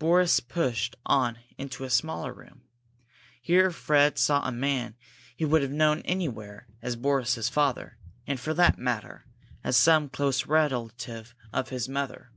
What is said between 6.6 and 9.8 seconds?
as Boris's father, and, for that matter, as